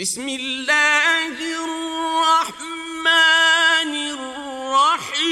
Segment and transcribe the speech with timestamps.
[0.00, 3.04] بسم الله الرحمن
[4.10, 5.26] الرحيم.